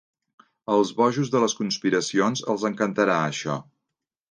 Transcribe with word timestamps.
Als 0.75 0.93
bojos 1.01 1.29
de 1.35 1.41
les 1.43 1.55
conspiracions 1.59 2.43
els 2.55 2.67
encantarà, 2.73 3.21
això. 3.29 3.61